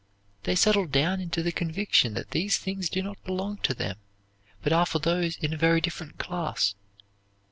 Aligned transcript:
They 0.45 0.55
settle 0.55 0.87
down 0.87 1.21
into 1.21 1.43
the 1.43 1.51
conviction 1.51 2.15
that 2.15 2.31
these 2.31 2.57
things 2.57 2.89
do 2.89 3.03
not 3.03 3.23
belong 3.23 3.57
to 3.57 3.75
them, 3.75 3.97
but 4.63 4.73
are 4.73 4.87
for 4.87 4.97
those 4.97 5.37
in 5.37 5.53
a 5.53 5.57
very 5.57 5.79
different 5.79 6.17
class. 6.17 6.73